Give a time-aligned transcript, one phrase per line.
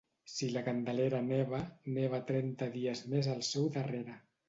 [0.35, 1.61] Si la Candelera neva,
[1.99, 4.23] neva trenta dies més al seu darrere.